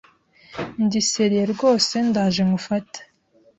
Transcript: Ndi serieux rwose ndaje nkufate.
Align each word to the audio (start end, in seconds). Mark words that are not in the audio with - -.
Ndi 0.83 0.99
serieux 1.11 1.47
rwose 1.53 1.95
ndaje 2.07 2.41
nkufate. 2.47 2.99